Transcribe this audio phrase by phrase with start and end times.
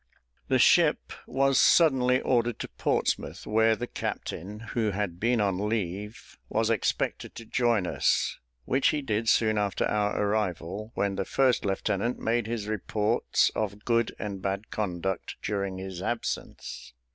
[0.47, 6.39] The ship was suddenly ordered to Portsmouth, where the captain, who had been on leave,
[6.49, 11.65] was expected to join us, which he did soon after our arrival, when the first
[11.65, 16.95] lieutenant made his reports of good and bad conduct during his absence.